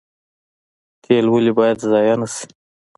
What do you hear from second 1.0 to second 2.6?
تیل ولې باید ضایع نشي؟